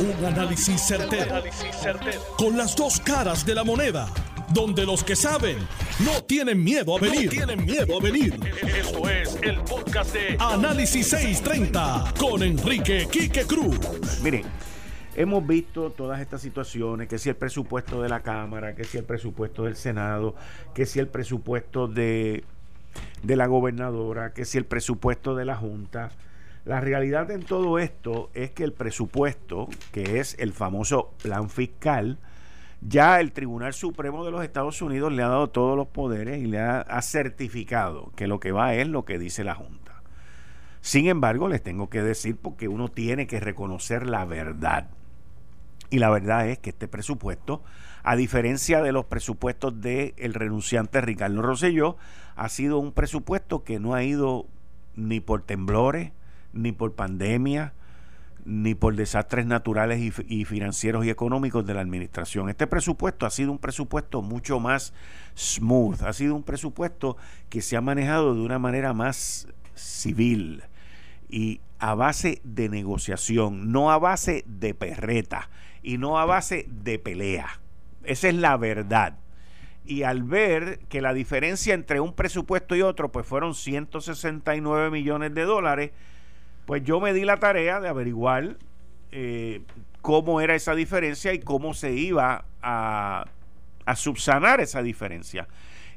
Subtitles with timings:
[0.00, 1.42] Un análisis certero,
[2.36, 4.06] Con las dos caras de la moneda.
[4.54, 5.58] Donde los que saben
[6.04, 7.28] no tienen miedo a venir.
[7.28, 8.38] tienen miedo a venir.
[8.62, 13.76] Esto es el podcast de Análisis 630 con Enrique Quique Cruz.
[14.22, 14.44] Miren,
[15.16, 19.04] hemos visto todas estas situaciones, que si el presupuesto de la Cámara, que si el
[19.04, 20.36] presupuesto del Senado,
[20.74, 22.44] que si el presupuesto de,
[23.24, 26.12] de la gobernadora, que si el presupuesto de la Junta
[26.64, 32.18] la realidad en todo esto es que el presupuesto, que es el famoso plan fiscal,
[32.80, 36.46] ya el Tribunal Supremo de los Estados Unidos le ha dado todos los poderes y
[36.46, 40.02] le ha, certificado que lo que va es lo que dice la Junta.
[40.80, 44.90] Sin embargo, les tengo que decir porque uno tiene que reconocer la verdad.
[45.90, 47.62] Y la verdad es que este presupuesto,
[48.04, 51.96] a diferencia de los presupuestos del el renunciante Ricardo Rosselló,
[52.36, 54.46] ha sido un presupuesto que no ha ido
[54.94, 56.12] ni por temblores,
[56.52, 57.72] ni por pandemia,
[58.44, 62.48] ni por desastres naturales y, financieros y económicos de la administración.
[62.48, 64.94] Este presupuesto ha sido un presupuesto mucho más
[65.36, 67.18] smooth, ha sido un presupuesto
[67.50, 70.62] que se ha manejado de una manera más civil
[71.28, 75.50] y a base de negociación, no a base de perreta
[75.82, 77.60] y no a base de pelea.
[78.04, 79.18] Esa es la verdad.
[79.84, 85.34] Y al ver que la diferencia entre un presupuesto y otro pues fueron 169 millones
[85.34, 85.90] de dólares,
[86.68, 88.58] pues yo me di la tarea de averiguar
[89.10, 89.62] eh,
[90.02, 93.24] cómo era esa diferencia y cómo se iba a,
[93.96, 95.48] subsanar esa diferencia.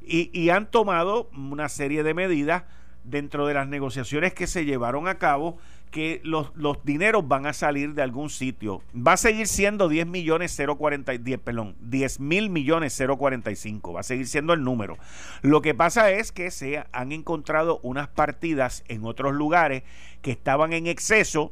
[0.01, 2.63] Y, han tomado una serie de medidas
[3.03, 5.57] dentro de las negociaciones que se llevaron a cabo
[5.91, 8.81] que los, los dineros van a salir de algún sitio.
[8.95, 13.93] Va a seguir siendo 10 millones 040, 10, perdón, 10 mil millones 045.
[13.93, 14.97] Va a seguir siendo el número.
[15.41, 19.83] Lo que pasa es que se han encontrado unas partidas en otros lugares
[20.21, 21.51] que estaban en exceso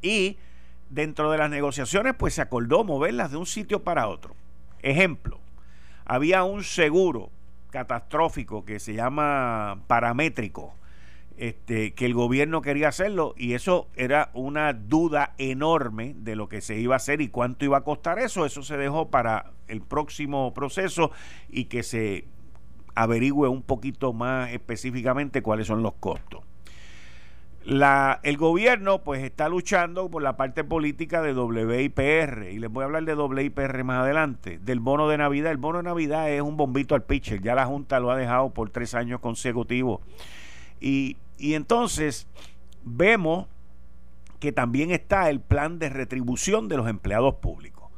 [0.00, 0.38] y
[0.88, 4.34] dentro de las negociaciones pues se acordó moverlas de un sitio para otro.
[4.82, 5.38] Ejemplo,
[6.06, 7.30] había un seguro
[7.70, 10.74] catastrófico que se llama paramétrico
[11.40, 16.60] este, que el gobierno quería hacerlo y eso era una duda enorme de lo que
[16.60, 18.44] se iba a hacer y cuánto iba a costar eso.
[18.44, 21.12] Eso se dejó para el próximo proceso
[21.48, 22.26] y que se
[22.94, 26.42] averigüe un poquito más específicamente cuáles son los costos.
[27.64, 32.84] El gobierno pues está luchando por la parte política de WIPR y les voy a
[32.84, 35.52] hablar de WIPR más adelante, del bono de Navidad.
[35.52, 38.50] El bono de Navidad es un bombito al pitcher, ya la Junta lo ha dejado
[38.50, 40.00] por tres años consecutivos.
[40.82, 42.26] Y y entonces
[42.84, 43.46] vemos
[44.38, 47.90] que también está el plan de retribución de los empleados públicos.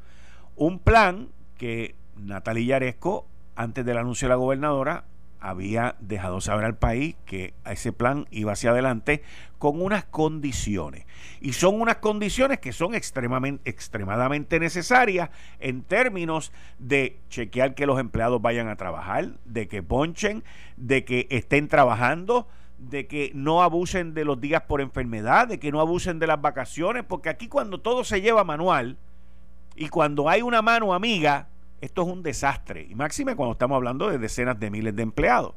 [0.56, 3.26] Un plan que Natalia Yaresco,
[3.56, 5.04] antes del anuncio de la gobernadora,
[5.42, 9.22] había dejado saber al país que ese plan iba hacia adelante
[9.58, 11.04] con unas condiciones.
[11.40, 17.98] Y son unas condiciones que son extremadamente, extremadamente necesarias en términos de chequear que los
[17.98, 20.44] empleados vayan a trabajar, de que ponchen,
[20.76, 22.46] de que estén trabajando,
[22.88, 26.40] de que no abusen de los días por enfermedad, de que no abusen de las
[26.40, 28.96] vacaciones, porque aquí cuando todo se lleva manual
[29.76, 31.48] y cuando hay una mano amiga,
[31.80, 32.86] esto es un desastre.
[32.88, 35.54] Y máxime cuando estamos hablando de decenas de miles de empleados.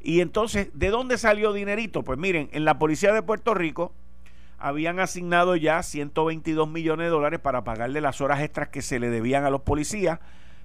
[0.00, 2.04] Y entonces, ¿de dónde salió dinerito?
[2.04, 3.92] Pues miren, en la policía de Puerto Rico
[4.58, 9.10] habían asignado ya 122 millones de dólares para pagarle las horas extras que se le
[9.10, 10.20] debían a los policías.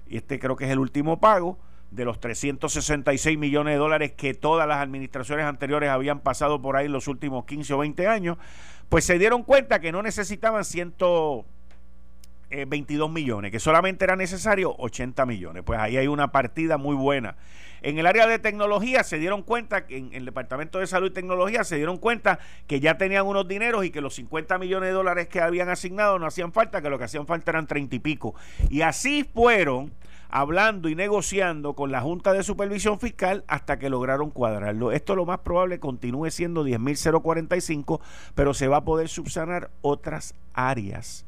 [0.06, 1.58] Y este creo que es el último pago
[1.94, 6.86] de los 366 millones de dólares que todas las administraciones anteriores habían pasado por ahí
[6.86, 8.36] en los últimos 15 o 20 años,
[8.88, 11.46] pues se dieron cuenta que no necesitaban 122
[12.50, 15.62] eh, millones, que solamente era necesario 80 millones.
[15.64, 17.36] Pues ahí hay una partida muy buena.
[17.82, 21.64] En el área de tecnología se dieron cuenta, en el Departamento de Salud y Tecnología
[21.64, 25.28] se dieron cuenta que ya tenían unos dineros y que los 50 millones de dólares
[25.28, 28.34] que habían asignado no hacían falta, que lo que hacían falta eran 30 y pico.
[28.70, 29.92] Y así fueron
[30.34, 34.90] hablando y negociando con la Junta de Supervisión Fiscal hasta que lograron cuadrarlo.
[34.90, 38.00] Esto lo más probable continúe siendo 10.045,
[38.34, 41.24] pero se va a poder subsanar otras áreas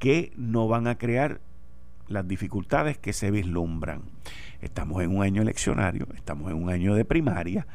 [0.00, 1.40] que no van a crear
[2.08, 4.02] las dificultades que se vislumbran.
[4.60, 7.68] Estamos en un año eleccionario, estamos en un año de primaria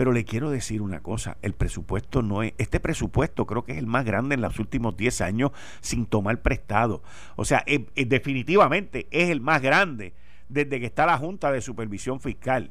[0.00, 3.78] pero le quiero decir una cosa, el presupuesto no es, este presupuesto creo que es
[3.78, 5.50] el más grande en los últimos 10 años
[5.82, 7.02] sin tomar prestado.
[7.36, 7.62] O sea,
[7.94, 10.14] definitivamente es el más grande
[10.48, 12.70] desde que está la Junta de Supervisión Fiscal.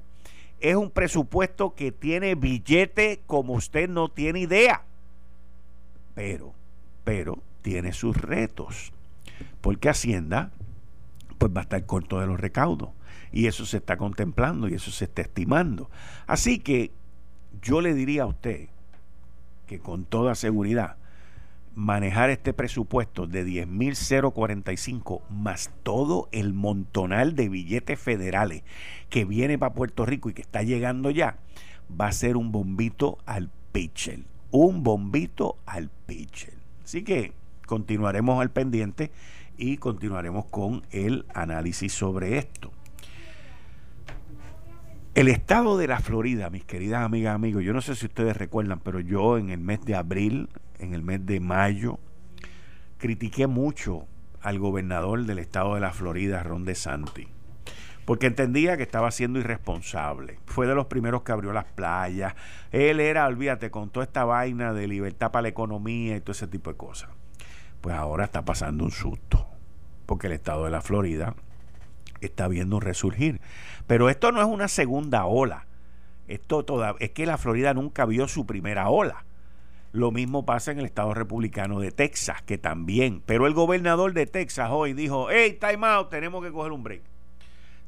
[0.60, 4.82] Es un presupuesto que tiene billete como usted no tiene idea.
[6.16, 6.56] Pero,
[7.04, 8.92] pero tiene sus retos.
[9.62, 10.50] Porque Hacienda
[11.38, 12.90] pues va a estar corto de los recaudos.
[13.32, 15.92] Y eso se está contemplando y eso se está estimando.
[16.26, 16.92] Así que
[17.62, 18.70] yo le diría a usted
[19.68, 20.98] que con toda seguridad
[21.76, 28.64] manejar este presupuesto de 10.045 más todo el montonal de billetes federales
[29.10, 31.38] que viene para Puerto Rico y que está llegando ya,
[31.90, 34.20] va a ser un bombito al pitcher.
[34.52, 36.54] Un bombito al pitcher.
[36.84, 37.34] Así que
[37.66, 39.12] continuaremos al pendiente
[39.58, 42.72] y continuaremos con el análisis sobre esto.
[45.16, 48.80] El estado de la Florida, mis queridas amigas, amigos, yo no sé si ustedes recuerdan,
[48.80, 52.00] pero yo en el mes de abril, en el mes de mayo,
[53.00, 54.06] critiqué mucho
[54.40, 57.28] al gobernador del estado de la Florida, Ron DeSantis,
[58.06, 60.40] porque entendía que estaba siendo irresponsable.
[60.46, 62.36] Fue de los primeros que abrió las playas.
[62.72, 66.48] Él era, olvídate, con toda esta vaina de libertad para la economía y todo ese
[66.48, 67.10] tipo de cosas.
[67.82, 69.48] Pues ahora está pasando un susto,
[70.06, 71.34] porque el estado de la Florida
[72.22, 73.42] está viendo resurgir.
[73.88, 75.66] Pero esto no es una segunda ola.
[76.28, 79.26] Esto toda, es que la Florida nunca vio su primera ola.
[79.92, 83.24] Lo mismo pasa en el estado republicano de Texas, que también.
[83.26, 87.02] Pero el gobernador de Texas hoy dijo, hey, time out, tenemos que coger un break.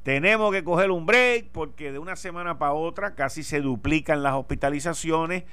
[0.03, 4.33] Tenemos que coger un break porque de una semana para otra casi se duplican las
[4.33, 5.43] hospitalizaciones.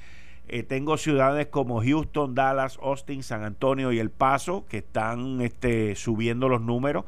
[0.47, 5.95] Eh, tengo ciudades como Houston, Dallas, Austin, San Antonio y El Paso que están este,
[5.95, 7.05] subiendo los números.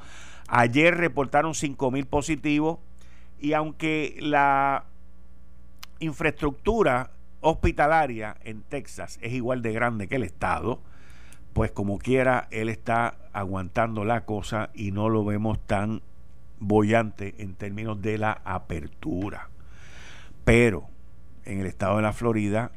[0.53, 2.79] Ayer reportaron 5.000 positivos
[3.39, 4.83] y aunque la
[5.99, 10.81] infraestructura hospitalaria en Texas es igual de grande que el estado,
[11.53, 16.01] pues como quiera, él está aguantando la cosa y no lo vemos tan
[16.59, 19.47] bollante en términos de la apertura.
[20.43, 20.89] Pero
[21.45, 22.71] en el estado de la Florida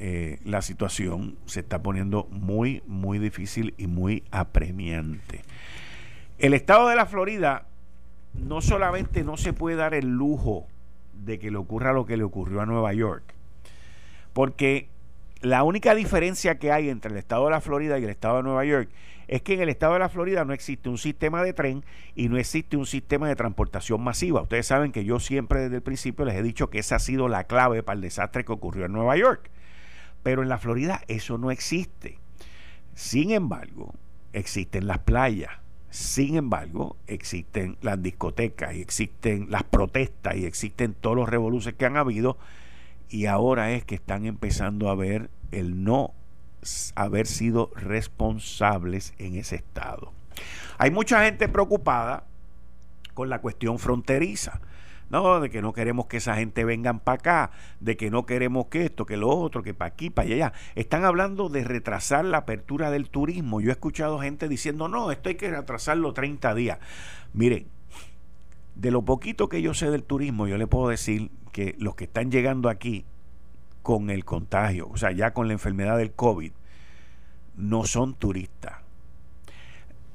[0.00, 5.42] eh, la situación se está poniendo muy, muy difícil y muy apremiante.
[6.38, 7.66] El estado de la Florida
[8.34, 10.68] no solamente no se puede dar el lujo
[11.12, 13.34] de que le ocurra lo que le ocurrió a Nueva York,
[14.34, 14.88] porque
[15.40, 18.44] la única diferencia que hay entre el estado de la Florida y el estado de
[18.44, 18.88] Nueva York
[19.26, 22.28] es que en el estado de la Florida no existe un sistema de tren y
[22.28, 24.40] no existe un sistema de transportación masiva.
[24.40, 27.26] Ustedes saben que yo siempre desde el principio les he dicho que esa ha sido
[27.26, 29.50] la clave para el desastre que ocurrió en Nueva York.
[30.22, 32.20] Pero en la Florida eso no existe.
[32.94, 33.92] Sin embargo,
[34.32, 35.50] existen las playas
[35.90, 41.86] sin embargo, existen las discotecas y existen las protestas y existen todos los revoluciones que
[41.86, 42.36] han habido
[43.08, 46.12] y ahora es que están empezando a ver el no
[46.94, 50.12] haber sido responsables en ese estado.
[50.76, 52.24] Hay mucha gente preocupada
[53.14, 54.60] con la cuestión fronteriza.
[55.10, 57.50] No, de que no queremos que esa gente vengan para acá,
[57.80, 60.52] de que no queremos que esto, que lo otro, que para aquí, para allá.
[60.74, 63.60] Están hablando de retrasar la apertura del turismo.
[63.60, 66.78] Yo he escuchado gente diciendo, no, esto hay que retrasarlo 30 días.
[67.32, 67.68] Miren,
[68.74, 72.04] de lo poquito que yo sé del turismo, yo le puedo decir que los que
[72.04, 73.06] están llegando aquí
[73.82, 76.52] con el contagio, o sea, ya con la enfermedad del COVID,
[77.56, 78.87] no son turistas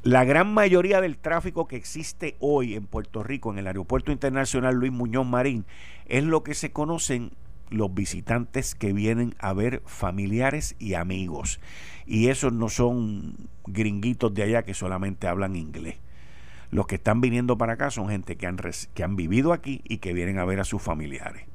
[0.03, 4.75] la gran mayoría del tráfico que existe hoy en Puerto Rico, en el Aeropuerto Internacional
[4.75, 5.65] Luis Muñoz Marín,
[6.07, 7.31] es lo que se conocen
[7.69, 11.61] los visitantes que vienen a ver familiares y amigos.
[12.05, 15.95] Y esos no son gringuitos de allá que solamente hablan inglés.
[16.69, 18.57] Los que están viniendo para acá son gente que han,
[18.93, 21.45] que han vivido aquí y que vienen a ver a sus familiares.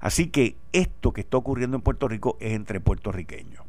[0.00, 3.65] Así que esto que está ocurriendo en Puerto Rico es entre puertorriqueños.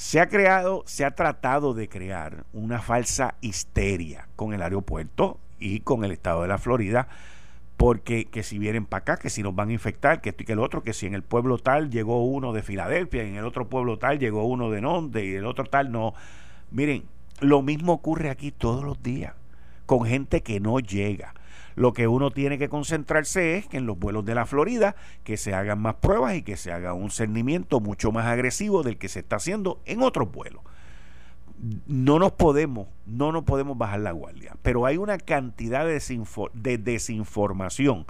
[0.00, 5.80] Se ha creado, se ha tratado de crear una falsa histeria con el aeropuerto y
[5.80, 7.06] con el estado de la Florida,
[7.76, 10.46] porque que si vienen para acá, que si nos van a infectar, que esto y
[10.46, 13.44] que el otro, que si en el pueblo tal llegó uno de Filadelfia, en el
[13.44, 16.14] otro pueblo tal llegó uno de Nonde y el otro tal no.
[16.70, 17.04] Miren,
[17.40, 19.34] lo mismo ocurre aquí todos los días,
[19.90, 21.34] con gente que no llega.
[21.74, 24.94] Lo que uno tiene que concentrarse es que en los vuelos de la Florida
[25.24, 28.98] que se hagan más pruebas y que se haga un cernimiento mucho más agresivo del
[28.98, 30.62] que se está haciendo en otros vuelos.
[31.88, 36.00] No nos podemos, no nos podemos bajar la guardia, pero hay una cantidad de,
[36.54, 38.06] de desinformación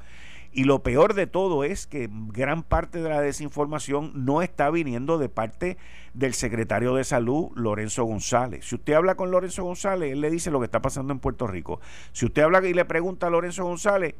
[0.52, 5.18] y lo peor de todo es que gran parte de la desinformación no está viniendo
[5.18, 5.76] de parte
[6.12, 8.66] del secretario de Salud, Lorenzo González.
[8.66, 11.46] Si usted habla con Lorenzo González, él le dice lo que está pasando en Puerto
[11.46, 11.80] Rico.
[12.12, 14.14] Si usted habla y le pregunta a Lorenzo González,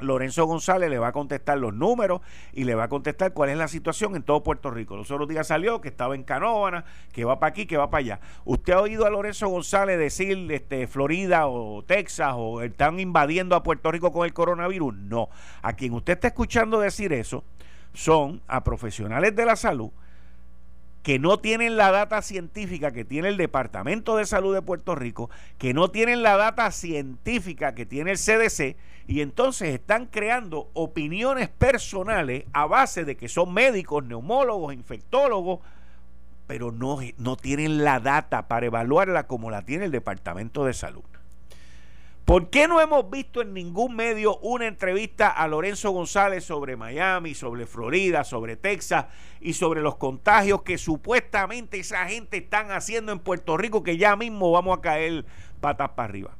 [0.00, 2.20] Lorenzo González le va a contestar los números
[2.52, 4.96] y le va a contestar cuál es la situación en todo Puerto Rico.
[4.96, 8.00] Los otros días salió que estaba en Canóvana, que va para aquí, que va para
[8.00, 8.20] allá.
[8.44, 13.62] ¿Usted ha oído a Lorenzo González decir este, Florida o Texas o están invadiendo a
[13.62, 14.94] Puerto Rico con el coronavirus?
[14.94, 15.28] No.
[15.62, 17.44] A quien usted está escuchando decir eso
[17.92, 19.90] son a profesionales de la salud
[21.04, 25.28] que no tienen la data científica que tiene el Departamento de Salud de Puerto Rico,
[25.58, 31.50] que no tienen la data científica que tiene el CDC, y entonces están creando opiniones
[31.50, 35.60] personales a base de que son médicos, neumólogos, infectólogos,
[36.46, 41.04] pero no, no tienen la data para evaluarla como la tiene el Departamento de Salud.
[42.24, 47.34] ¿Por qué no hemos visto en ningún medio una entrevista a Lorenzo González sobre Miami,
[47.34, 49.06] sobre Florida, sobre Texas
[49.42, 54.16] y sobre los contagios que supuestamente esa gente están haciendo en Puerto Rico que ya
[54.16, 55.26] mismo vamos a caer
[55.60, 56.36] patas para arriba?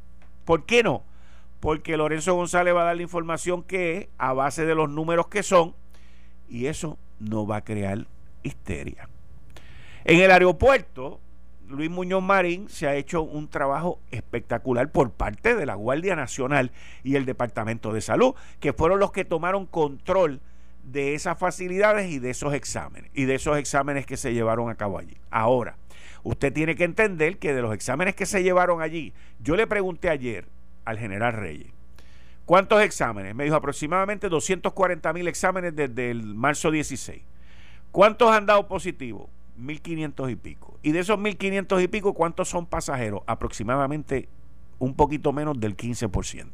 [0.46, 1.02] ¿Por qué no?
[1.60, 5.26] Porque Lorenzo González va a dar la información que es a base de los números
[5.26, 5.74] que son
[6.48, 8.06] y eso no va a crear
[8.42, 9.10] histeria.
[10.04, 11.20] En el aeropuerto,
[11.68, 16.72] Luis Muñoz Marín se ha hecho un trabajo espectacular por parte de la Guardia Nacional
[17.02, 20.40] y el Departamento de Salud, que fueron los que tomaron control
[20.84, 24.74] de esas facilidades y de esos exámenes, y de esos exámenes que se llevaron a
[24.74, 25.16] cabo allí.
[25.30, 25.76] Ahora,
[26.22, 30.10] usted tiene que entender que de los exámenes que se llevaron allí, yo le pregunté
[30.10, 30.46] ayer
[30.84, 31.72] al general Reyes,
[32.44, 33.34] ¿cuántos exámenes?
[33.34, 37.22] Me dijo aproximadamente 240 mil exámenes desde el marzo 16.
[37.90, 39.30] ¿Cuántos han dado positivo?
[39.58, 40.78] 1.500 y pico.
[40.82, 43.22] Y de esos 1.500 y pico, ¿cuántos son pasajeros?
[43.26, 44.28] Aproximadamente
[44.78, 46.48] un poquito menos del 15%.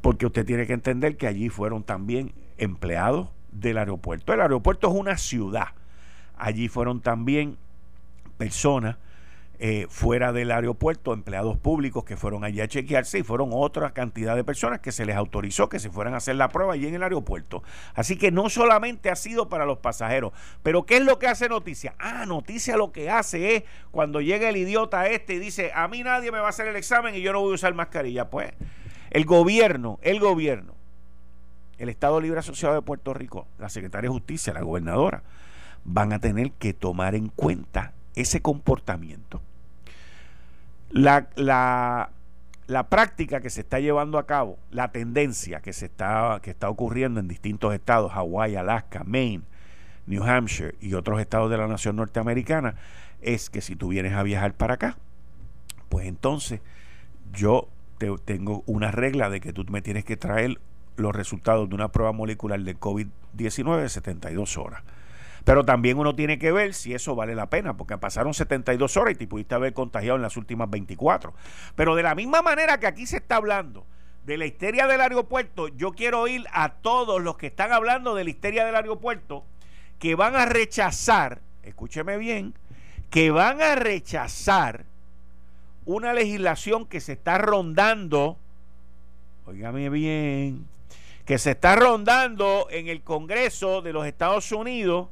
[0.00, 4.32] Porque usted tiene que entender que allí fueron también empleados del aeropuerto.
[4.32, 5.68] El aeropuerto es una ciudad.
[6.36, 7.56] Allí fueron también
[8.36, 8.96] personas
[9.60, 14.36] eh, fuera del aeropuerto, empleados públicos que fueron allí a chequearse y fueron otra cantidad
[14.36, 16.94] de personas que se les autorizó que se fueran a hacer la prueba allí en
[16.94, 17.64] el aeropuerto.
[17.94, 21.48] Así que no solamente ha sido para los pasajeros, pero ¿qué es lo que hace
[21.48, 21.96] noticia?
[21.98, 26.04] Ah, noticia lo que hace es cuando llega el idiota este y dice, a mí
[26.04, 28.30] nadie me va a hacer el examen y yo no voy a usar mascarilla.
[28.30, 28.52] Pues
[29.10, 30.74] el gobierno, el gobierno,
[31.78, 35.24] el Estado Libre Asociado de Puerto Rico, la Secretaria de Justicia, la gobernadora,
[35.84, 39.42] van a tener que tomar en cuenta ese comportamiento.
[40.90, 42.10] La, la,
[42.66, 46.70] la, práctica que se está llevando a cabo, la tendencia que se está, que está
[46.70, 49.44] ocurriendo en distintos estados, Hawái, Alaska, Maine,
[50.06, 52.76] New Hampshire y otros estados de la nación norteamericana,
[53.20, 54.96] es que si tú vienes a viajar para acá,
[55.88, 56.60] pues entonces
[57.32, 60.58] yo te, tengo una regla de que tú me tienes que traer
[60.96, 64.82] los resultados de una prueba molecular de COVID-19 de 72 horas.
[65.44, 69.14] Pero también uno tiene que ver si eso vale la pena, porque pasaron 72 horas
[69.14, 71.32] y te pudiste haber contagiado en las últimas 24.
[71.74, 73.86] Pero de la misma manera que aquí se está hablando
[74.24, 78.24] de la histeria del aeropuerto, yo quiero oír a todos los que están hablando de
[78.24, 79.44] la histeria del aeropuerto
[79.98, 82.54] que van a rechazar, escúcheme bien,
[83.10, 84.84] que van a rechazar
[85.86, 88.36] una legislación que se está rondando,
[89.46, 90.66] oígame bien,
[91.24, 95.08] que se está rondando en el Congreso de los Estados Unidos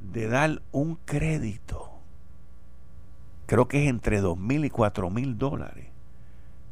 [0.00, 1.90] de dar un crédito,
[3.46, 5.86] creo que es entre dos mil y cuatro mil dólares,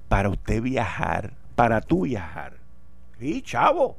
[0.08, 2.56] para usted viajar, para tú viajar.
[3.20, 3.97] Y chavo,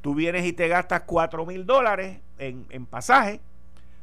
[0.00, 3.40] tú vienes y te gastas cuatro mil dólares en, en pasaje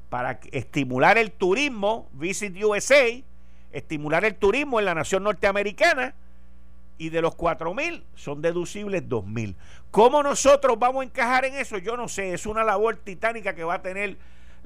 [0.09, 3.05] para estimular el turismo, Visit USA,
[3.71, 6.15] estimular el turismo en la nación norteamericana
[6.97, 9.55] y de los cuatro mil son deducibles dos mil.
[9.91, 11.77] ¿Cómo nosotros vamos a encajar en eso?
[11.77, 14.17] Yo no sé, es una labor titánica que va a tener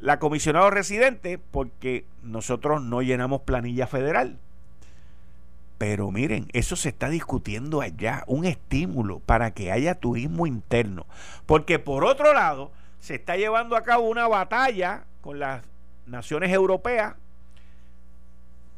[0.03, 4.37] la comisionado residente porque nosotros no llenamos planilla federal.
[5.77, 11.05] Pero miren, eso se está discutiendo allá, un estímulo para que haya turismo interno.
[11.45, 15.63] Porque por otro lado, se está llevando a cabo una batalla con las
[16.05, 17.15] naciones europeas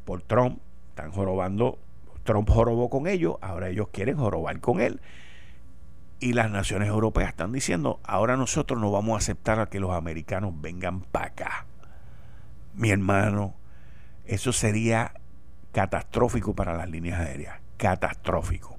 [0.04, 0.60] por Trump.
[0.90, 1.76] Están jorobando,
[2.22, 5.00] Trump jorobó con ellos, ahora ellos quieren jorobar con él.
[6.18, 9.92] Y las naciones europeas están diciendo, ahora nosotros no vamos a aceptar a que los
[9.92, 11.66] americanos vengan para acá.
[12.74, 13.54] Mi hermano,
[14.24, 15.12] eso sería
[15.72, 18.76] catastrófico para las líneas aéreas, catastrófico.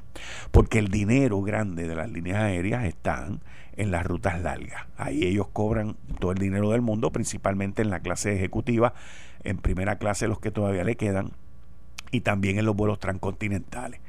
[0.50, 3.42] Porque el dinero grande de las líneas aéreas están
[3.76, 4.88] en las rutas largas.
[4.98, 8.94] Ahí ellos cobran todo el dinero del mundo, principalmente en la clase ejecutiva,
[9.44, 11.34] en primera clase los que todavía le quedan,
[12.10, 14.00] y también en los vuelos transcontinentales.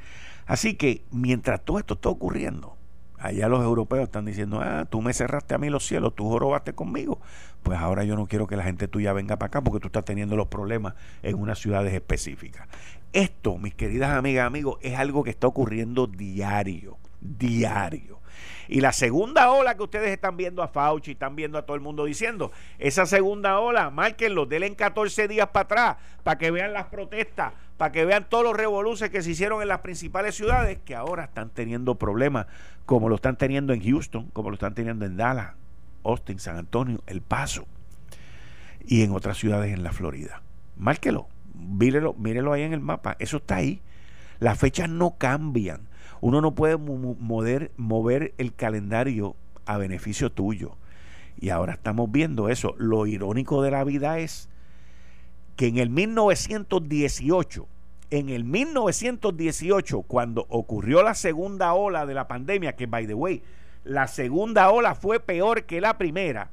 [0.47, 2.77] Así que mientras todo esto está ocurriendo,
[3.18, 6.72] Allá los europeos están diciendo, ah, tú me cerraste a mí los cielos, tú jorobaste
[6.72, 7.20] conmigo.
[7.62, 10.04] Pues ahora yo no quiero que la gente tuya venga para acá porque tú estás
[10.04, 12.68] teniendo los problemas en unas ciudades específicas.
[13.12, 16.98] Esto, mis queridas amigas, amigos, es algo que está ocurriendo diario,
[17.37, 18.18] diario.
[18.68, 21.80] Y la segunda ola que ustedes están viendo a Fauci, están viendo a todo el
[21.80, 26.87] mundo diciendo, esa segunda ola, márquenlo, denle 14 días para atrás, para que vean las
[26.87, 30.94] protestas, para que vean todos los revoluciones que se hicieron en las principales ciudades, que
[30.94, 32.47] ahora están teniendo problemas,
[32.85, 35.54] como lo están teniendo en Houston, como lo están teniendo en Dallas,
[36.04, 37.66] Austin, San Antonio, El Paso,
[38.85, 40.42] y en otras ciudades en la Florida.
[40.76, 43.80] Márquelo, mírelo, mírelo ahí en el mapa, eso está ahí.
[44.40, 45.88] Las fechas no cambian.
[46.20, 50.76] Uno no puede mover, mover el calendario a beneficio tuyo.
[51.40, 52.75] Y ahora estamos viendo eso.
[52.78, 54.48] Lo irónico de la vida es
[55.56, 57.66] que en el 1918,
[58.10, 63.42] en el 1918, cuando ocurrió la segunda ola de la pandemia, que by the way,
[63.84, 66.50] la segunda ola fue peor que la primera,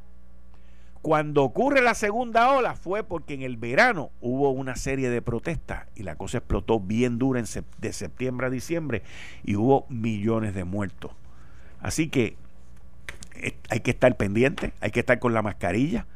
[1.05, 5.85] cuando ocurre la segunda ola fue porque en el verano hubo una serie de protestas
[5.93, 7.43] y la cosa explotó bien dura
[7.77, 9.03] de septiembre a diciembre
[9.43, 11.11] y hubo millones de muertos.
[11.79, 12.37] Así que
[13.35, 16.07] eh, hay que estar pendiente, hay que estar con la mascarilla,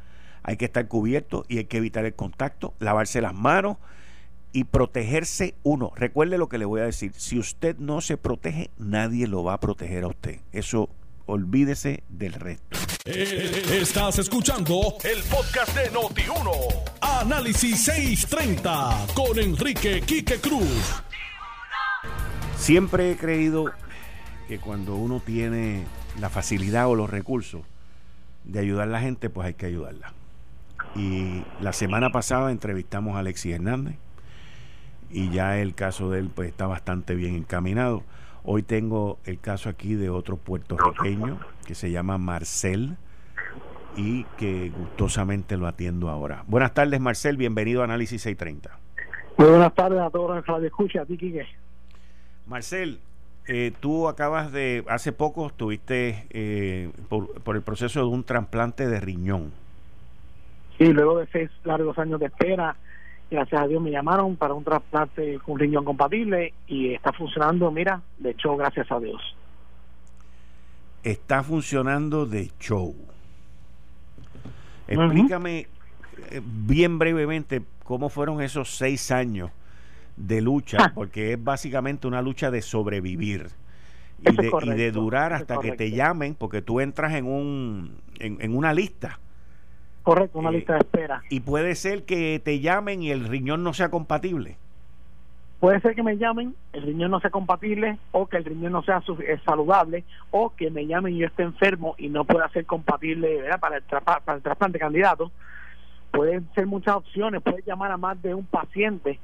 [0.42, 3.76] hay que estar cubierto y hay que evitar el contacto, lavarse las manos
[4.52, 5.92] y protegerse uno.
[5.94, 9.52] Recuerde lo que le voy a decir, si usted no se protege, nadie lo va
[9.52, 10.40] a proteger a usted.
[10.50, 10.90] Eso
[11.30, 12.76] olvídese del resto.
[13.04, 16.50] Eh, estás escuchando el podcast de Noti1.
[17.00, 21.02] Análisis 630 con Enrique Quique Cruz.
[22.56, 23.72] Siempre he creído
[24.48, 25.84] que cuando uno tiene
[26.20, 27.62] la facilidad o los recursos
[28.44, 30.12] de ayudar a la gente, pues hay que ayudarla.
[30.96, 33.96] Y la semana pasada entrevistamos a Alexis Hernández
[35.10, 38.02] y ya el caso de él pues está bastante bien encaminado.
[38.44, 42.96] Hoy tengo el caso aquí de otro puertorriqueño que se llama Marcel
[43.96, 46.44] y que gustosamente lo atiendo ahora.
[46.46, 47.36] Buenas tardes, Marcel.
[47.36, 48.78] Bienvenido a Análisis 630.
[49.36, 51.02] Muy buenas tardes a todos los que escucha.
[51.02, 51.46] A ti, Quique.
[52.46, 53.00] Marcel,
[53.46, 59.00] eh, tú acabas de, hace poco estuviste eh, por, el proceso de un trasplante de
[59.00, 59.52] riñón.
[60.78, 62.76] Sí, luego de seis largos años de espera,
[63.30, 68.02] gracias a Dios me llamaron para un trasplante con riñón compatible y está funcionando, mira,
[68.18, 69.20] de hecho, gracias a Dios.
[71.02, 72.94] Está funcionando de show.
[74.86, 75.68] Explícame
[76.30, 79.50] eh, bien brevemente cómo fueron esos seis años
[80.16, 80.92] de lucha, ah.
[80.94, 83.48] porque es básicamente una lucha de sobrevivir
[84.20, 84.36] y,
[84.76, 89.18] de, durar hasta que te llamen, porque tú entras en, un, en una lista
[90.02, 91.22] Correcto, una eh, lista de espera.
[91.30, 94.56] Y puede ser que te llamen y el riñón no sea compatible.
[95.60, 98.82] Puede ser que me llamen, el riñón no sea compatible, o que el riñón no
[98.82, 99.02] sea
[99.44, 103.76] saludable, o que me llamen y yo esté enfermo y no pueda ser compatible para
[103.76, 105.30] el, para el trasplante candidato.
[106.12, 109.20] Pueden ser muchas opciones, puedes llamar a más de un paciente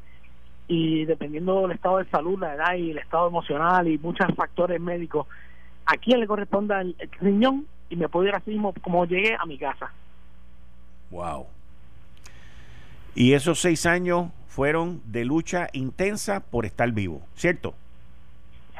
[0.68, 4.80] y dependiendo del estado de salud, la edad y el estado emocional y muchos factores
[4.80, 5.26] médicos,
[5.86, 9.46] a quién le corresponda el, riñón y me puedo ir así mismo como llegué a
[9.46, 9.92] mi casa.
[11.10, 11.46] Wow.
[13.14, 17.74] Y esos seis años fueron de lucha intensa por estar vivo, ¿cierto?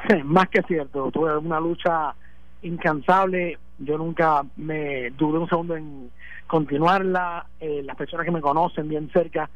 [0.08, 1.10] Sí, más que cierto.
[1.10, 2.14] Tuve una lucha
[2.62, 3.58] incansable.
[3.78, 6.10] Yo nunca me dudé un segundo en
[6.46, 7.46] continuarla.
[7.60, 9.50] Eh, las personas que me conocen bien cerca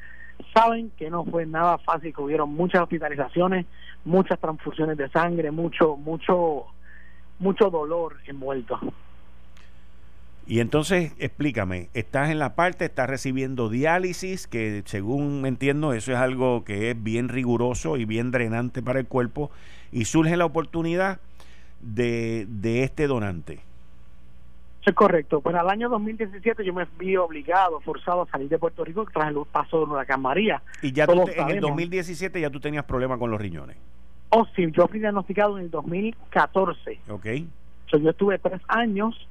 [0.54, 3.66] saben que no fue nada fácil, que hubieron muchas hospitalizaciones,
[4.04, 6.66] muchas transfusiones de sangre, mucho, mucho,
[7.38, 8.78] mucho dolor envuelto.
[10.50, 16.18] Y entonces, explícame, estás en la parte, estás recibiendo diálisis, que según entiendo eso es
[16.18, 19.52] algo que es bien riguroso y bien drenante para el cuerpo,
[19.92, 21.20] y surge la oportunidad
[21.80, 23.60] de, de este donante.
[24.84, 25.40] Es correcto.
[25.40, 29.28] Pues al año 2017 yo me vi obligado, forzado a salir de Puerto Rico tras
[29.28, 30.60] el paso de huracán María.
[30.82, 33.76] Y ya en el 2017 ya tú tenías problemas con los riñones.
[34.30, 36.98] Oh, sí, yo fui diagnosticado en el 2014.
[37.08, 37.26] Ok.
[38.02, 39.28] yo estuve tres años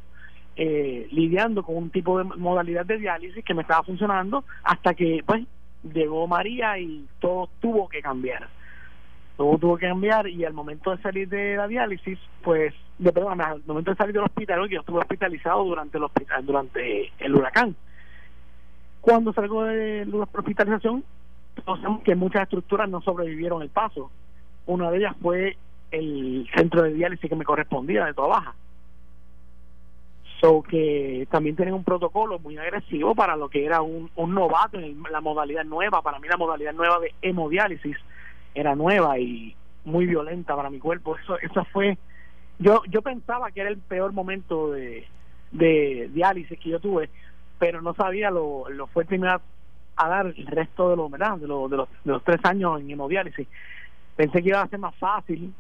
[0.62, 5.24] eh, lidiando con un tipo de modalidad de diálisis que me estaba funcionando hasta que
[5.26, 5.46] pues
[5.94, 8.50] llegó María y todo tuvo que cambiar.
[9.38, 13.40] Todo tuvo que cambiar y al momento de salir de la diálisis pues de, perdón,
[13.40, 17.74] al momento de salir del hospital yo estuve hospitalizado durante el hospital durante el huracán.
[19.00, 21.06] Cuando salgo de la hospitalización
[21.64, 24.12] sabemos que muchas estructuras no sobrevivieron el paso.
[24.66, 25.56] Una de ellas fue
[25.92, 28.56] el centro de diálisis que me correspondía de toda baja
[30.40, 34.80] So que también tienen un protocolo muy agresivo para lo que era un, un novato
[34.80, 36.02] en la modalidad nueva.
[36.02, 37.98] Para mí la modalidad nueva de hemodiálisis
[38.56, 41.18] era nueva y muy violenta para mi cuerpo.
[41.18, 41.98] Eso, eso fue,
[42.58, 45.06] yo, yo pensaba que era el peor momento de,
[45.52, 47.10] de diálisis que yo tuve,
[47.58, 51.38] pero no sabía lo, lo fuerte que me a dar el resto de, lo, ¿verdad?
[51.38, 53.48] De, lo, de, los, de los tres años en hemodiálisis.
[54.16, 55.54] Pensé que iba a ser más fácil,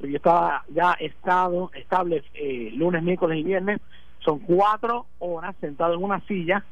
[0.00, 3.80] yo estaba ya estado, estable eh, lunes, miércoles y viernes,
[4.24, 6.64] son cuatro horas sentado en una silla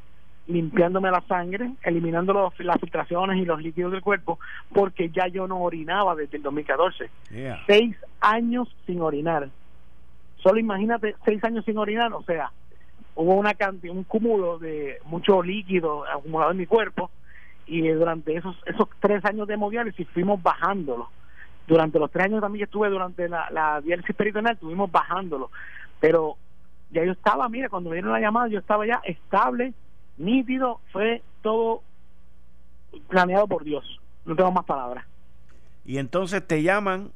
[0.47, 4.39] limpiándome la sangre, eliminando los, las filtraciones y los líquidos del cuerpo,
[4.73, 7.09] porque ya yo no orinaba desde el 2014.
[7.67, 9.49] Seis años sin orinar.
[10.37, 12.51] Solo imagínate seis años sin orinar, o sea,
[13.15, 17.11] hubo una cantidad, un cúmulo de mucho líquido acumulado en mi cuerpo
[17.67, 21.09] y durante esos esos tres años de hemodiálisis fuimos bajándolo.
[21.67, 25.51] Durante los tres años también que estuve durante la, la diálisis peritoneal, estuvimos bajándolo.
[25.99, 26.37] Pero
[26.91, 29.73] ya yo estaba, mira, cuando me dieron la llamada, yo estaba ya estable,
[30.17, 31.83] nítido, fue todo
[33.07, 33.99] planeado por Dios.
[34.25, 35.05] No tengo más palabras.
[35.85, 37.11] Y entonces te llaman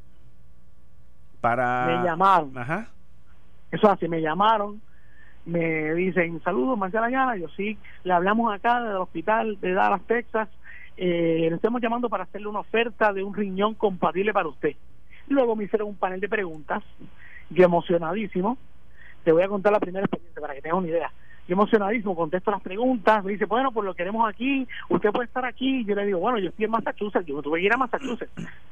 [1.42, 1.86] para...
[1.86, 2.58] Me llamaron.
[2.58, 2.88] Ajá.
[3.72, 4.82] Eso así, me llamaron,
[5.46, 10.50] me dicen, saludos, Marcela Ayala, yo sí, le hablamos acá del hospital de Dallas, Texas,
[10.98, 14.76] eh, le estamos llamando para hacerle una oferta de un riñón compatible para usted.
[15.28, 16.84] Luego me hicieron un panel de preguntas,
[17.50, 18.58] yo emocionadísimo,
[19.26, 21.12] te voy a contar la primera experiencia para que tengas una idea.
[21.48, 25.46] Yo emocionadísimo, contesto las preguntas, me dice, bueno, pues lo queremos aquí, usted puede estar
[25.46, 25.84] aquí.
[25.84, 28.32] Yo le digo, bueno, yo estoy en Massachusetts, yo me tuve que ir a Massachusetts.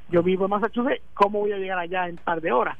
[0.09, 2.77] Yo vivo en Massachusetts, ¿cómo voy a llegar allá en un par de horas?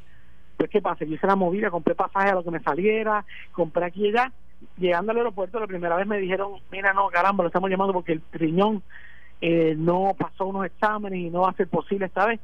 [0.55, 1.03] Pues, ¿qué pasa?
[1.03, 4.31] Yo hice la movida, compré pasaje a lo que me saliera, compré aquí y allá.
[4.77, 8.13] Llegando al aeropuerto, la primera vez me dijeron, mira, no, caramba, lo estamos llamando porque
[8.13, 8.83] el riñón
[9.41, 12.39] eh, no pasó unos exámenes y no va a ser posible esta vez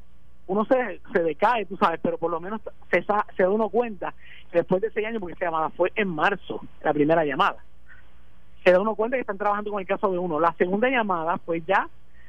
[0.49, 2.59] uno se, se decae, tú sabes, pero por lo menos
[2.89, 3.03] se,
[3.37, 4.15] se da uno cuenta
[4.51, 7.57] después de seis años, porque esa llamada fue en marzo, la primera llamada.
[8.63, 10.39] Se da uno cuenta que están trabajando con el caso de uno.
[10.39, 11.87] La segunda llamada, pues ya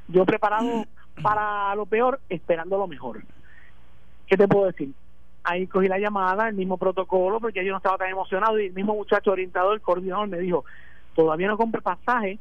[0.09, 0.85] yo preparado
[1.23, 3.23] para lo peor, esperando lo mejor.
[4.27, 4.93] ¿Qué te puedo decir?
[5.43, 8.75] Ahí cogí la llamada, el mismo protocolo, porque yo no estaba tan emocionado y el
[8.75, 10.67] mismo muchacho orientador, el coordinador, me dijo,
[11.15, 12.39] todavía no compré pasaje,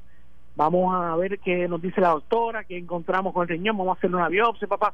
[0.57, 3.97] vamos a ver qué nos dice la doctora, qué encontramos con el riñón, vamos a
[3.97, 4.91] hacer una biopsia, papá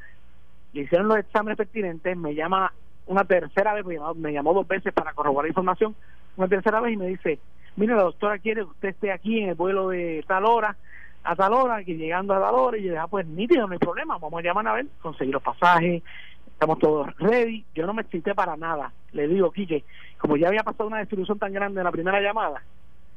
[0.75, 2.71] le hicieron los exámenes pertinentes, me llama
[3.07, 5.95] una tercera vez, me llamó, dos veces para corroborar información,
[6.35, 7.39] una tercera vez y me dice,
[7.77, 10.75] mire, la doctora quiere que usted esté aquí en el vuelo de tal hora,
[11.23, 13.73] a tal hora, que llegando a tal hora, y yo dije, ah, pues nítido, no
[13.73, 16.03] hay problema, vamos a llamar a ver, conseguir los pasajes,
[16.45, 19.85] estamos todos ready, yo no me excité para nada, le digo, Quique,
[20.17, 22.61] como ya había pasado una desilusión tan grande en la primera llamada,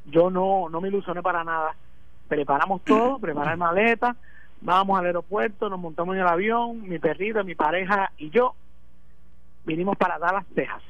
[0.05, 1.75] yo no, no me ilusioné para nada,
[2.29, 4.15] preparamos todo, preparar maleta,
[4.61, 8.55] Vamos al aeropuerto, nos montamos en el avión, mi perrito, mi pareja y yo
[9.65, 10.83] vinimos para Dallas, Texas.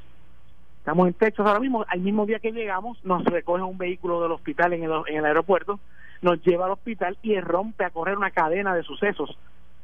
[0.78, 1.84] Estamos en Texas ahora mismo.
[1.86, 5.24] Al mismo día que llegamos, nos recoge un vehículo del hospital en el, en el
[5.24, 5.78] aeropuerto,
[6.20, 9.38] nos lleva al hospital y rompe a correr una cadena de sucesos.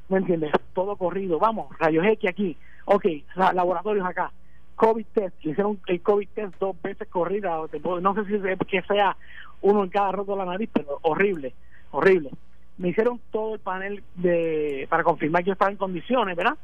[0.09, 0.53] ¿Me entiendes?
[0.75, 1.39] Todo corrido.
[1.39, 2.57] Vamos, rayos X aquí.
[2.87, 4.33] Ok, laboratorios acá.
[4.75, 5.45] COVID test.
[5.45, 7.61] Le hicieron el COVID test dos veces corrida.
[8.01, 9.17] No sé si que sea
[9.61, 11.55] uno en cada roto de la nariz, pero horrible,
[11.93, 12.31] horrible
[12.79, 16.57] me hicieron todo el panel de para confirmar que yo estaba en condiciones, ¿verdad?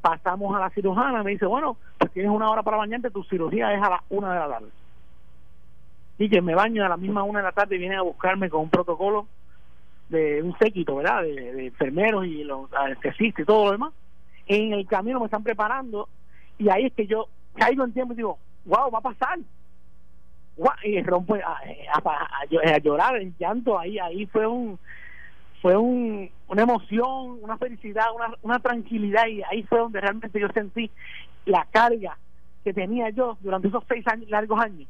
[0.00, 3.72] Pasamos a la cirujana, me dice, bueno, pues tienes una hora para bañarte, tu cirugía
[3.74, 4.68] es a las una de la tarde.
[6.18, 8.48] Y que me baño a la misma una de la tarde y vienen a buscarme
[8.48, 9.26] con un protocolo
[10.08, 11.22] de un séquito, ¿verdad?
[11.22, 13.92] De, enfermeros y los anestesistas y todo lo demás.
[14.46, 16.08] En el camino me están preparando
[16.58, 19.38] y ahí es que yo caigo en tiempo y digo, wow, va a pasar
[20.84, 21.60] y rompo a,
[21.94, 24.78] a, llorar en llanto ahí ahí fue un
[25.62, 30.48] fue un, una emoción, una felicidad, una, una tranquilidad y ahí fue donde realmente yo
[30.48, 30.90] sentí
[31.46, 32.18] la carga
[32.64, 34.88] que tenía yo durante esos seis años, largos años,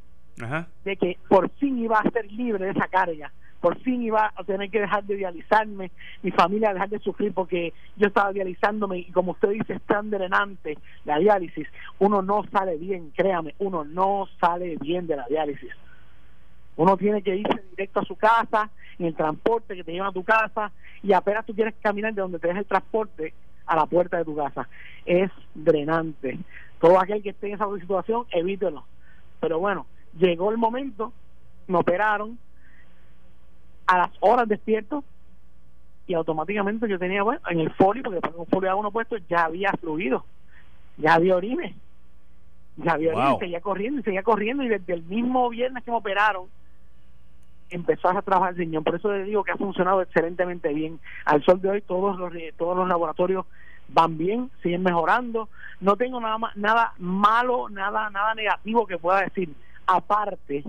[0.84, 3.30] de que por fin iba a ser libre de esa carga,
[3.60, 5.90] por fin iba a tener que dejar de dializarme,
[6.22, 10.10] mi familia dejar de sufrir porque yo estaba dializándome y como usted dice es tan
[10.10, 15.70] drenante la diálisis, uno no sale bien, créame, uno no sale bien de la diálisis.
[16.76, 18.70] Uno tiene que irse directo a su casa,
[19.02, 20.70] en el transporte que te lleva a tu casa,
[21.02, 23.34] y apenas tú quieres caminar de donde te deja el transporte
[23.66, 24.68] a la puerta de tu casa.
[25.04, 26.38] Es drenante.
[26.80, 28.84] Todo aquel que esté en esa situación, evítelo.
[29.40, 29.86] Pero bueno,
[30.18, 31.12] llegó el momento,
[31.66, 32.38] me operaron
[33.86, 35.02] a las horas despierto
[36.06, 39.16] y automáticamente yo tenía, bueno, en el folio, porque después un folio a uno puesto,
[39.28, 40.24] ya había fluido,
[40.96, 41.74] ya había orines,
[42.76, 45.96] ya había orines, seguía corriendo y seguía corriendo y desde el mismo viernes que me
[45.96, 46.46] operaron,
[47.72, 48.84] empezó a trabajar el riñón.
[48.84, 51.00] Por eso le digo que ha funcionado excelentemente bien.
[51.24, 53.46] Al sol de hoy todos los todos los laboratorios
[53.88, 55.48] van bien, siguen mejorando.
[55.80, 59.52] No tengo nada más, nada malo, nada nada negativo que pueda decir
[59.86, 60.64] aparte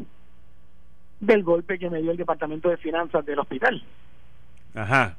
[1.20, 3.84] del golpe que me dio el departamento de finanzas del hospital.
[4.76, 5.16] Ajá.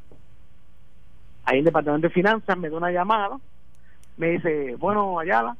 [1.44, 3.38] Ahí el departamento de finanzas me da una llamada,
[4.16, 5.56] me dice, bueno, Ayala,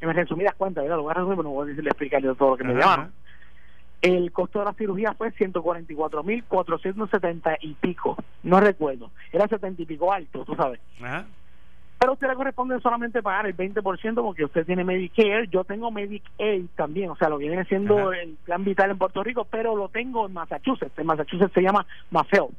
[0.00, 0.96] en resumidas cuentas, ¿verdad?
[0.96, 3.12] Lo voy a resumir, pero no voy a decirle explicarle todo lo que me llamaron
[4.02, 10.12] el costo de la cirugía fue 144.470 y pico, no recuerdo, era 70 y pico
[10.12, 10.80] alto, tú sabes.
[10.98, 15.92] Pero a usted le corresponde solamente pagar el 20% porque usted tiene Medicare, yo tengo
[15.92, 19.88] Medicaid también, o sea, lo viene siendo el plan vital en Puerto Rico, pero lo
[19.88, 22.50] tengo en Massachusetts, en Massachusetts se llama Mafeo.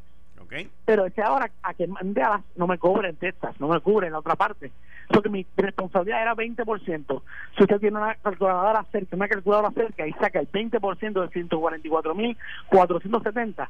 [0.86, 2.22] Pero ese ahora a que mande
[2.56, 4.72] no me cobre en Texas, no me cubre en la otra parte.
[5.08, 7.22] Porque mi responsabilidad era 20%.
[7.58, 13.68] Si usted tiene una calculadora cerca, una calculadora cerca y saca el 20% de 144.470,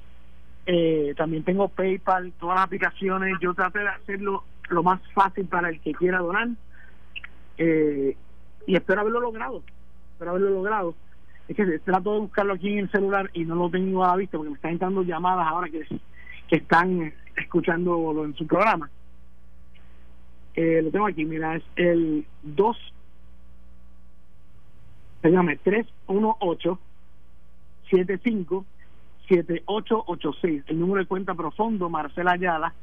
[0.66, 3.38] Eh, también tengo PayPal, todas las aplicaciones.
[3.40, 6.48] Yo traté de hacerlo lo más fácil para el que quiera donar.
[7.56, 8.16] Eh,
[8.68, 9.62] y espero haberlo logrado.
[10.12, 10.94] Espero haberlo logrado.
[11.48, 14.16] Es que trato de buscarlo aquí en el celular y no lo tengo a la
[14.16, 15.86] vista porque me están entrando llamadas ahora que,
[16.48, 18.90] que están escuchando en su programa.
[20.54, 22.76] Eh, lo tengo aquí, mira, es el 2,
[25.22, 26.78] se llama 318
[27.90, 28.66] 75
[29.28, 32.74] 7886, el número de cuenta profundo Marcela Ayala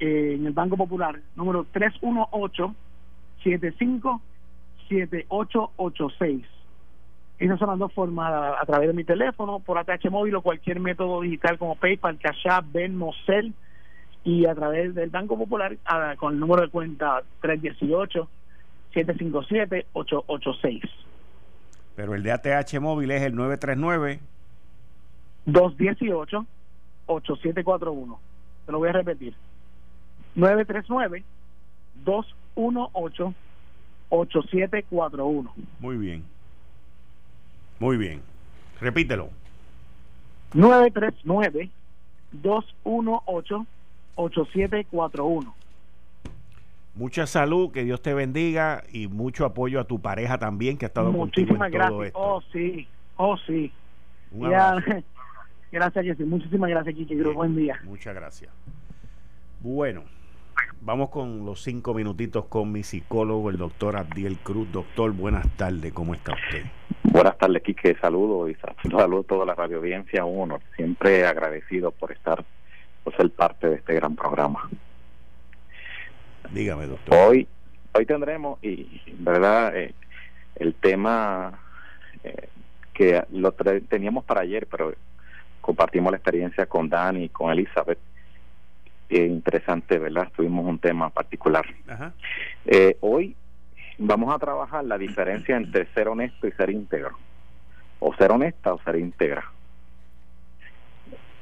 [0.00, 2.74] eh, en el Banco Popular, número 318
[3.42, 4.20] 75
[4.88, 6.44] 7886.
[7.38, 10.80] Esas son las dos formas a, través de mi teléfono, por ATH móvil o cualquier
[10.80, 13.52] método digital como PayPal, Cash App, Venmo, Cell
[14.24, 15.76] y a través del Banco Popular
[16.16, 18.28] con el número de cuenta 318
[18.92, 20.82] 757 886.
[21.94, 24.20] Pero el de ATH móvil es el 939
[25.46, 26.46] 218
[27.06, 28.20] 8741.
[28.66, 29.34] Te lo voy a repetir.
[30.34, 31.24] 939
[32.04, 33.34] 218
[34.10, 35.52] 8741.
[35.80, 36.24] Muy bien.
[37.78, 38.20] Muy bien.
[38.80, 39.30] Repítelo.
[40.54, 41.70] 939
[42.32, 43.66] 218
[44.16, 45.54] 8741.
[46.94, 50.88] Mucha salud, que Dios te bendiga y mucho apoyo a tu pareja también que ha
[50.88, 52.06] estado Muchísimas contigo en todo gracias.
[52.08, 52.18] esto.
[52.20, 52.88] Oh, sí.
[53.16, 53.72] Oh, sí.
[54.32, 54.74] Un Ya,
[55.72, 56.24] gracias, Jessy.
[56.24, 57.14] Muchísimas gracias, Kiki.
[57.14, 57.78] Bien, Buen día.
[57.84, 58.50] Muchas gracias.
[59.60, 60.02] Bueno,
[60.80, 64.70] vamos con los cinco minutitos con mi psicólogo, el doctor Abdiel Cruz.
[64.72, 66.64] Doctor, buenas tardes, ¿cómo está usted?
[67.04, 67.96] Buenas tardes, Quique.
[68.00, 70.24] Saludos y saludo a toda la radio audiencia.
[70.24, 70.60] Un honor.
[70.76, 72.44] Siempre agradecido por estar,
[73.02, 74.68] por ser parte de este gran programa.
[76.52, 77.16] Dígame, doctor.
[77.16, 77.48] Hoy,
[77.92, 79.94] hoy tendremos, y verdad, eh,
[80.56, 81.58] el tema
[82.24, 82.48] eh,
[82.92, 84.92] que lo teníamos para ayer, pero
[85.60, 87.98] compartimos la experiencia con Dani y con Elizabeth.
[89.10, 90.28] Interesante, ¿verdad?
[90.36, 91.64] Tuvimos un tema particular.
[91.88, 92.12] Ajá.
[92.66, 93.34] Eh, hoy
[93.96, 97.16] vamos a trabajar la diferencia entre ser honesto y ser íntegro.
[98.00, 99.50] O ser honesta o ser íntegra.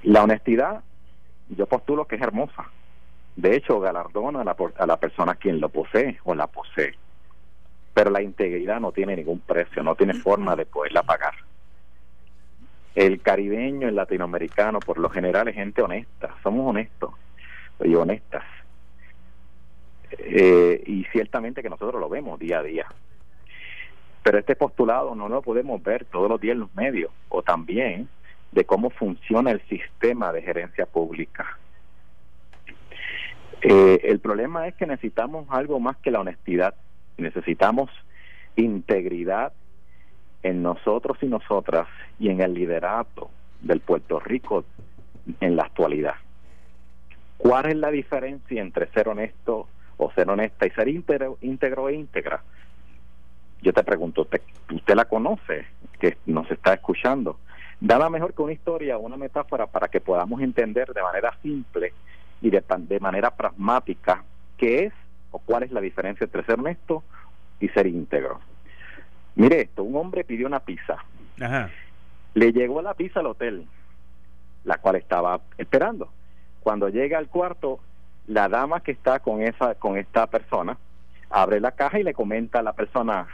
[0.05, 0.83] La honestidad,
[1.49, 2.71] yo postulo que es hermosa.
[3.35, 6.95] De hecho, galardona a la, a la persona quien lo posee o la posee.
[7.93, 11.35] Pero la integridad no tiene ningún precio, no tiene forma de poderla pagar.
[12.95, 17.11] El caribeño, el latinoamericano, por lo general es gente honesta, somos honestos
[17.85, 18.45] y honestas.
[20.19, 22.87] Eh, y ciertamente que nosotros lo vemos día a día.
[24.23, 28.09] Pero este postulado no lo podemos ver todos los días en los medios, o también
[28.53, 31.59] de cómo funciona el sistema de gerencia pública.
[33.63, 36.75] Eh, el problema es que necesitamos algo más que la honestidad,
[37.17, 37.91] necesitamos
[38.57, 39.53] integridad
[40.43, 44.65] en nosotros y nosotras y en el liderato del Puerto Rico
[45.41, 46.15] en la actualidad.
[47.39, 49.69] ¿Cuál es la diferencia entre ser honesto
[49.99, 52.43] o ser honesta y ser íntegro, íntegro e íntegra?
[53.63, 55.67] Yo te pregunto, ¿usted, usted la conoce,
[55.99, 57.39] que nos está escuchando?
[57.81, 61.93] Nada mejor que una historia o una metáfora para que podamos entender de manera simple
[62.41, 64.25] y de, de manera pragmática
[64.57, 64.93] qué es
[65.31, 67.03] o cuál es la diferencia entre ser honesto
[67.61, 68.41] y ser íntegro.
[69.35, 70.97] Mire esto, un hombre pidió una pizza,
[71.41, 71.71] Ajá.
[72.35, 73.67] le llegó la pizza al hotel,
[74.65, 76.11] la cual estaba esperando.
[76.67, 77.79] Cuando llega al cuarto,
[78.27, 80.77] la dama que está con esa con esta persona
[81.31, 83.29] abre la caja y le comenta a la persona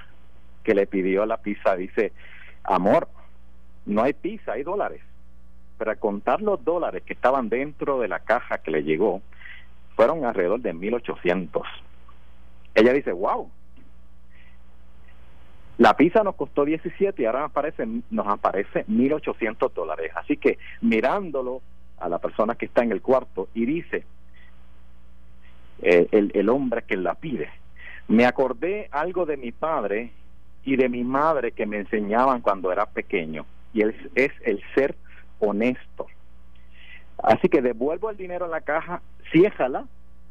[0.63, 2.13] que le pidió la pizza, dice,
[2.63, 3.09] amor,
[3.87, 5.01] no hay pizza, hay dólares.
[5.79, 9.23] Pero al contar los dólares que estaban dentro de la caja que le llegó,
[9.97, 11.63] fueron alrededor de 1800.
[12.75, 13.51] Ella dice, wow,
[15.79, 20.13] la pizza nos costó 17 y ahora nos aparece, nos aparece 1.800 dólares.
[20.17, 21.63] Así que mirándolo
[22.03, 24.05] a la persona que está en el cuarto y dice,
[25.83, 27.49] eh, el, el hombre que la pide,
[28.09, 30.13] me acordé algo de mi padre
[30.65, 34.95] y de mi madre que me enseñaban cuando era pequeño y es, es el ser
[35.39, 36.07] honesto.
[37.23, 39.87] Así que devuelvo el dinero en la caja, ciéjala,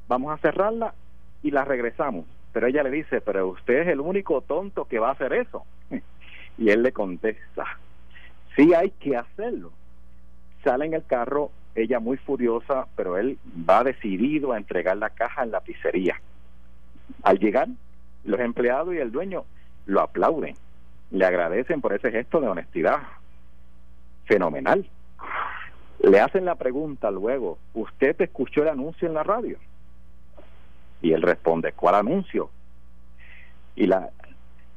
[0.08, 0.94] vamos a cerrarla
[1.42, 2.26] y la regresamos.
[2.54, 5.66] Pero ella le dice, pero usted es el único tonto que va a hacer eso.
[6.58, 7.66] Y él le contesta,
[8.56, 9.72] sí hay que hacerlo.
[10.64, 13.38] Sale en el carro, ella muy furiosa, pero él
[13.70, 16.20] va decidido a entregar la caja en la pizzería.
[17.24, 17.68] Al llegar,
[18.24, 19.46] los empleados y el dueño
[19.86, 20.56] lo aplauden,
[21.12, 23.00] le agradecen por ese gesto de honestidad.
[24.26, 24.88] Fenomenal.
[26.04, 29.58] Le hacen la pregunta luego, ¿usted escuchó el anuncio en la radio?
[31.02, 32.50] Y él responde, ¿cuál anuncio?
[33.76, 34.10] Y la,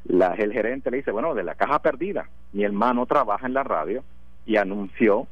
[0.05, 2.29] la, el gerente le dice, bueno, de la caja perdida.
[2.53, 4.05] Mi hermano trabaja en la radio
[4.47, 5.27] y anunció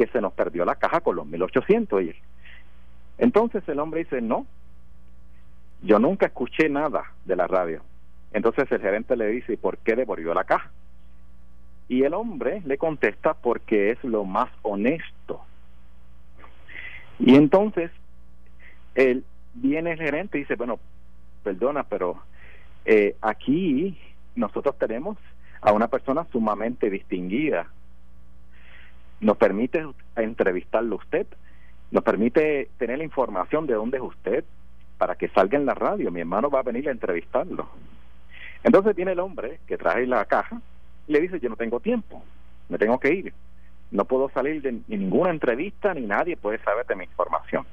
[0.00, 2.02] que se nos perdió la caja con los 1800.
[2.02, 2.14] Y
[3.18, 4.46] entonces el hombre dice, no,
[5.82, 7.82] yo nunca escuché nada de la radio.
[8.32, 10.70] Entonces el gerente le dice, ¿y por qué devolvió la caja?
[11.86, 15.42] Y el hombre le contesta, porque es lo más honesto.
[17.18, 17.90] Y entonces
[18.94, 20.80] él viene el gerente y dice, bueno,
[21.42, 22.22] perdona, pero
[22.86, 23.98] eh, aquí
[24.34, 25.18] nosotros tenemos
[25.60, 27.68] a una persona sumamente distinguida.
[29.20, 31.26] Nos permite entrevistarlo usted,
[31.90, 34.44] nos permite tener la información de dónde es usted
[34.98, 36.10] para que salga en la radio.
[36.10, 37.68] Mi hermano va a venir a entrevistarlo.
[38.62, 40.60] Entonces viene el hombre que trae la caja
[41.06, 42.22] y le dice, yo no tengo tiempo,
[42.68, 43.32] me tengo que ir.
[43.90, 47.66] No puedo salir de ninguna entrevista ni nadie puede saber de mi información.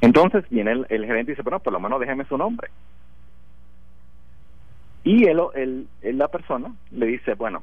[0.00, 2.70] Entonces viene el, gerente y dice, bueno, por lo menos déjeme su nombre.
[5.04, 7.62] Y él, el, la persona le dice, bueno,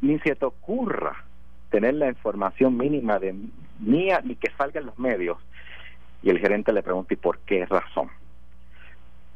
[0.00, 1.24] ni se te ocurra
[1.70, 3.34] tener la información mínima de
[3.80, 5.38] mía ni que salga en los medios.
[6.22, 8.08] Y el gerente le pregunta, ¿y por qué razón?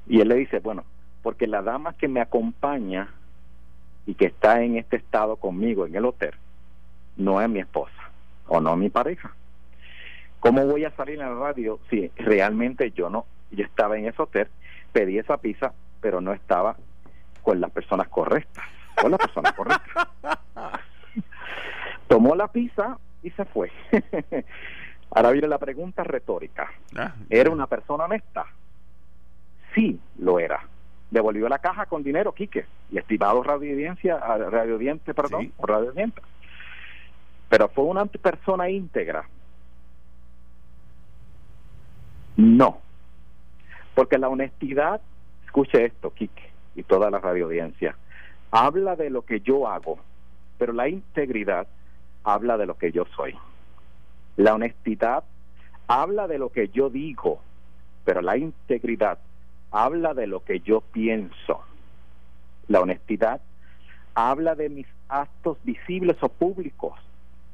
[0.06, 0.84] Y él le dice, bueno,
[1.22, 3.08] porque la dama que me acompaña
[4.06, 6.32] y que está en este estado conmigo en el hotel
[7.16, 8.10] no es mi esposa
[8.46, 9.34] o no mi pareja.
[10.40, 14.22] ¿Cómo voy a salir en la radio si realmente yo no, yo estaba en ese
[14.22, 14.48] hotel,
[14.92, 16.76] pedí esa pizza, pero no estaba
[17.42, 18.64] con las personas correctas,
[19.00, 20.08] con las personas correctas?
[22.08, 23.70] Tomó la pizza y se fue.
[25.10, 26.70] Ahora viene la pregunta retórica.
[26.96, 28.46] Ah, ¿Era una persona honesta?
[29.74, 30.60] Sí, lo era.
[31.10, 34.78] Devolvió la caja con dinero, Quique, y estimado radio audiencia, radio
[35.14, 35.92] perdón, radio
[37.48, 39.26] Pero fue una persona íntegra,
[42.38, 42.78] no,
[43.96, 45.00] porque la honestidad,
[45.44, 47.96] escuche esto, Kike, y toda la radioaudiencia,
[48.50, 49.98] habla de lo que yo hago,
[50.58, 51.66] pero la integridad
[52.24, 53.34] habla de lo que yo soy.
[54.36, 55.24] La honestidad
[55.86, 57.40] habla de lo que yo digo,
[58.04, 59.18] pero la integridad
[59.70, 61.60] habla de lo que yo pienso.
[62.68, 63.40] La honestidad
[64.14, 66.94] habla de mis actos visibles o públicos,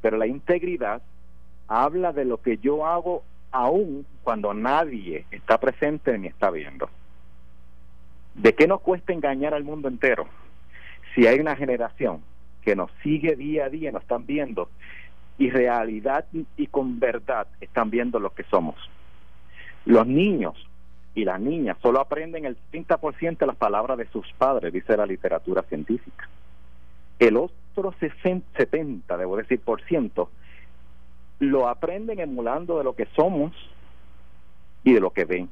[0.00, 1.02] pero la integridad
[1.68, 6.88] habla de lo que yo hago aún cuando nadie está presente ni está viendo.
[8.34, 10.26] ¿De qué nos cuesta engañar al mundo entero
[11.14, 12.22] si hay una generación
[12.62, 14.68] que nos sigue día a día, nos están viendo
[15.38, 16.24] y realidad
[16.56, 18.76] y con verdad están viendo lo que somos?
[19.84, 20.54] Los niños
[21.14, 25.06] y las niñas solo aprenden el 30% de las palabras de sus padres, dice la
[25.06, 26.28] literatura científica.
[27.18, 30.30] El otro 60, 70, debo decir, por ciento,
[31.38, 33.52] lo aprenden emulando de lo que somos
[34.82, 35.48] y de lo que ven.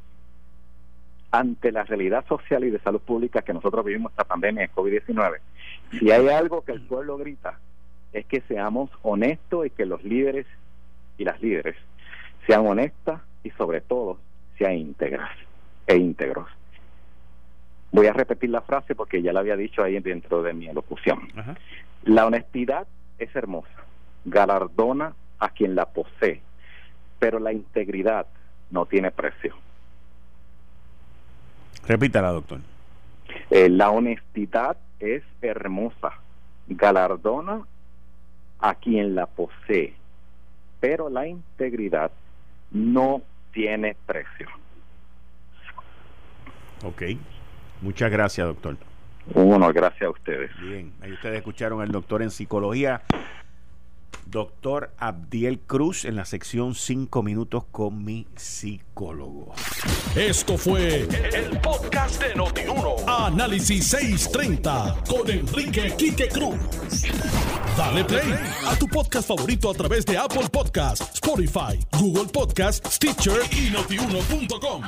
[1.33, 5.38] Ante la realidad social y de salud pública que nosotros vivimos esta pandemia de COVID-19,
[5.99, 7.59] si hay algo que el pueblo grita,
[8.12, 10.47] es que seamos honestos y que los líderes
[11.16, 11.77] y las líderes
[12.47, 14.18] sean honestas y sobre todo
[14.59, 15.30] sean íntegras
[15.87, 16.49] e íntegros.
[17.91, 21.28] Voy a repetir la frase porque ya la había dicho ahí dentro de mi elocución.
[22.05, 22.87] La honestidad
[23.18, 23.85] es hermosa,
[24.24, 26.41] galardona a quien la posee,
[27.18, 28.26] pero la integridad
[28.70, 29.55] no tiene precio.
[31.87, 32.61] Repítala, doctor.
[33.51, 36.12] Eh, la honestidad es hermosa,
[36.68, 37.62] galardona
[38.61, 39.95] a quien la posee,
[40.80, 42.11] pero la integridad
[42.70, 43.22] no
[43.53, 44.49] tiene precio.
[46.85, 47.03] Ok,
[47.80, 48.76] muchas gracias, doctor.
[49.35, 50.51] Uno, gracias a ustedes.
[50.61, 53.03] Bien, ahí ustedes escucharon al doctor en psicología
[54.27, 59.55] doctor Abdiel Cruz en la sección 5 minutos con mi psicólogo.
[60.16, 62.97] Esto fue el, podcast de Notiuno.
[63.07, 66.59] Análisis 630 con Enrique Quique Cruz.
[67.77, 68.35] Dale play
[68.66, 74.83] a tu podcast favorito a través de Apple Podcasts, Spotify, Google Podcasts, Stitcher y notiuno.com.